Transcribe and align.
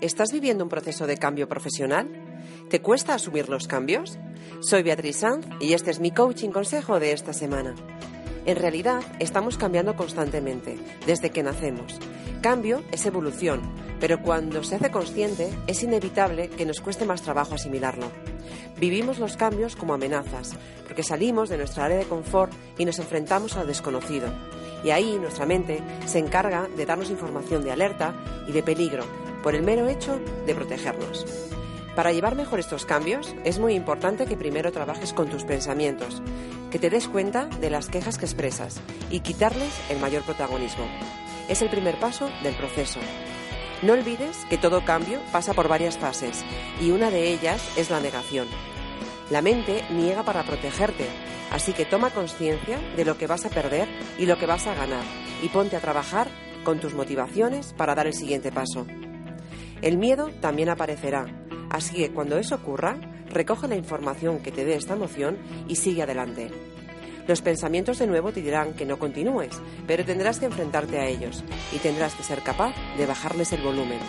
¿Estás 0.00 0.30
viviendo 0.30 0.62
un 0.62 0.70
proceso 0.70 1.08
de 1.08 1.16
cambio 1.16 1.48
profesional? 1.48 2.08
¿Te 2.70 2.80
cuesta 2.80 3.14
asumir 3.14 3.48
los 3.48 3.66
cambios? 3.66 4.16
Soy 4.60 4.84
Beatriz 4.84 5.16
Sanz 5.16 5.44
y 5.60 5.72
este 5.72 5.90
es 5.90 5.98
mi 5.98 6.12
coaching 6.12 6.50
consejo 6.50 7.00
de 7.00 7.10
esta 7.10 7.32
semana. 7.32 7.74
En 8.46 8.54
realidad, 8.54 9.02
estamos 9.18 9.58
cambiando 9.58 9.96
constantemente, 9.96 10.78
desde 11.04 11.30
que 11.30 11.42
nacemos. 11.42 11.98
Cambio 12.40 12.84
es 12.92 13.06
evolución, 13.06 13.60
pero 13.98 14.22
cuando 14.22 14.62
se 14.62 14.76
hace 14.76 14.92
consciente, 14.92 15.50
es 15.66 15.82
inevitable 15.82 16.48
que 16.48 16.64
nos 16.64 16.80
cueste 16.80 17.04
más 17.04 17.22
trabajo 17.22 17.56
asimilarlo. 17.56 18.06
Vivimos 18.78 19.18
los 19.18 19.36
cambios 19.36 19.74
como 19.74 19.94
amenazas, 19.94 20.52
porque 20.84 21.02
salimos 21.02 21.48
de 21.48 21.58
nuestra 21.58 21.86
área 21.86 21.98
de 21.98 22.06
confort 22.06 22.52
y 22.78 22.84
nos 22.84 23.00
enfrentamos 23.00 23.56
al 23.56 23.66
desconocido. 23.66 24.28
Y 24.84 24.90
ahí 24.90 25.18
nuestra 25.20 25.44
mente 25.44 25.82
se 26.06 26.20
encarga 26.20 26.68
de 26.76 26.86
darnos 26.86 27.10
información 27.10 27.64
de 27.64 27.72
alerta 27.72 28.14
y 28.46 28.52
de 28.52 28.62
peligro, 28.62 29.04
por 29.42 29.54
el 29.54 29.62
mero 29.62 29.88
hecho 29.88 30.20
de 30.46 30.54
protegernos. 30.54 31.26
Para 31.98 32.12
llevar 32.12 32.36
mejor 32.36 32.60
estos 32.60 32.86
cambios, 32.86 33.34
es 33.44 33.58
muy 33.58 33.74
importante 33.74 34.26
que 34.26 34.36
primero 34.36 34.70
trabajes 34.70 35.12
con 35.12 35.28
tus 35.28 35.44
pensamientos, 35.44 36.22
que 36.70 36.78
te 36.78 36.90
des 36.90 37.08
cuenta 37.08 37.46
de 37.46 37.70
las 37.70 37.88
quejas 37.88 38.18
que 38.18 38.24
expresas 38.24 38.80
y 39.10 39.20
quitarles 39.20 39.72
el 39.90 39.98
mayor 39.98 40.22
protagonismo. 40.22 40.86
Es 41.48 41.60
el 41.60 41.70
primer 41.70 41.98
paso 41.98 42.30
del 42.44 42.54
proceso. 42.54 43.00
No 43.82 43.94
olvides 43.94 44.44
que 44.48 44.58
todo 44.58 44.84
cambio 44.84 45.18
pasa 45.32 45.54
por 45.54 45.66
varias 45.66 45.98
fases 45.98 46.44
y 46.80 46.90
una 46.90 47.10
de 47.10 47.32
ellas 47.32 47.76
es 47.76 47.90
la 47.90 48.00
negación. 48.00 48.46
La 49.30 49.42
mente 49.42 49.84
niega 49.90 50.22
para 50.22 50.44
protegerte, 50.44 51.06
así 51.50 51.72
que 51.72 51.84
toma 51.84 52.10
conciencia 52.10 52.78
de 52.96 53.04
lo 53.04 53.18
que 53.18 53.26
vas 53.26 53.44
a 53.44 53.50
perder 53.50 53.88
y 54.18 54.26
lo 54.26 54.38
que 54.38 54.46
vas 54.46 54.66
a 54.66 54.74
ganar 54.74 55.04
y 55.42 55.48
ponte 55.48 55.76
a 55.76 55.80
trabajar 55.80 56.28
con 56.64 56.80
tus 56.80 56.94
motivaciones 56.94 57.72
para 57.72 57.94
dar 57.94 58.06
el 58.06 58.14
siguiente 58.14 58.52
paso. 58.52 58.86
El 59.80 59.96
miedo 59.96 60.30
también 60.40 60.70
aparecerá, 60.70 61.26
así 61.70 61.96
que 61.96 62.10
cuando 62.10 62.36
eso 62.36 62.56
ocurra, 62.56 62.96
recoge 63.30 63.68
la 63.68 63.76
información 63.76 64.40
que 64.40 64.50
te 64.50 64.64
dé 64.64 64.74
esta 64.74 64.94
emoción 64.94 65.38
y 65.68 65.76
sigue 65.76 66.02
adelante. 66.02 66.50
Los 67.28 67.42
pensamientos 67.42 67.98
de 67.98 68.06
nuevo 68.06 68.32
te 68.32 68.40
dirán 68.40 68.74
que 68.74 68.86
no 68.86 68.98
continúes, 68.98 69.60
pero 69.86 70.04
tendrás 70.04 70.40
que 70.40 70.46
enfrentarte 70.46 70.98
a 70.98 71.06
ellos 71.06 71.44
y 71.72 71.78
tendrás 71.78 72.14
que 72.14 72.22
ser 72.22 72.42
capaz 72.42 72.74
de 72.96 73.06
bajarles 73.06 73.52
el 73.52 73.62
volumen. 73.62 74.00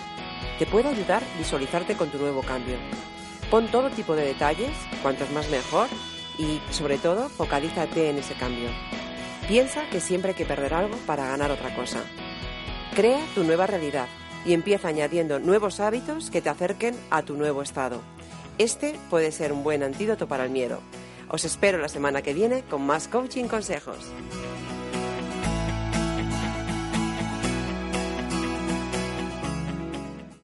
Te 0.58 0.66
puedo 0.66 0.90
ayudar 0.90 1.22
visualizarte 1.38 1.96
con 1.96 2.10
tu 2.10 2.18
nuevo 2.18 2.42
cambio. 2.42 2.78
Pon 3.52 3.68
todo 3.68 3.90
tipo 3.90 4.16
de 4.16 4.26
detalles, 4.26 4.72
cuantos 5.04 5.30
más 5.32 5.50
mejor, 5.50 5.88
y 6.38 6.62
sobre 6.72 6.98
todo 6.98 7.30
focalízate 7.30 8.10
en 8.10 8.18
ese 8.20 8.34
cambio. 8.36 8.70
Piensa 9.48 9.88
que 9.90 10.00
siempre 10.00 10.32
hay 10.32 10.36
que 10.36 10.46
perder 10.46 10.74
algo 10.74 10.96
para 11.06 11.28
ganar 11.28 11.52
otra 11.52 11.76
cosa. 11.76 12.04
Crea 12.96 13.20
tu 13.36 13.44
nueva 13.44 13.68
realidad 13.68 14.08
y 14.46 14.54
empieza 14.54 14.88
añadiendo 14.88 15.40
nuevos 15.40 15.80
hábitos 15.80 16.30
que 16.30 16.42
te 16.42 16.50
acerquen 16.50 16.96
a 17.10 17.22
tu 17.24 17.36
nuevo 17.36 17.62
estado. 17.62 18.02
Este 18.58 19.00
puede 19.10 19.32
ser 19.32 19.52
un 19.52 19.64
buen 19.64 19.84
antídoto 19.84 20.28
para 20.28 20.46
el 20.46 20.52
miedo. 20.52 20.80
Os 21.30 21.46
espero 21.46 21.78
la 21.78 21.90
semana 21.90 22.22
que 22.22 22.34
viene 22.34 22.64
con 22.64 22.82
más 22.86 23.08
coaching 23.08 23.46
consejos. 23.46 24.12